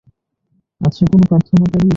[0.81, 1.89] আছে কোন প্রার্থনাকারী?